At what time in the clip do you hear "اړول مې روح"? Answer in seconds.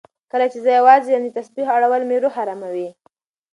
1.75-2.35